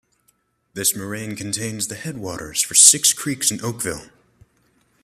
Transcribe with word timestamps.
This 0.73 0.95
moraine 0.95 1.35
contains 1.35 1.85
the 1.85 1.93
headwaters 1.93 2.63
for 2.63 2.73
six 2.73 3.13
creeks 3.13 3.51
in 3.51 3.61
Oakville. 3.63 4.07